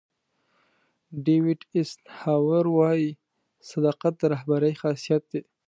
ډیوېټ 1.25 1.61
ایسنهاور 1.75 2.65
وایي 2.77 3.09
صداقت 3.69 4.13
د 4.17 4.23
رهبرۍ 4.33 4.73
خاصیت 4.81 5.23
دی. 5.31 5.41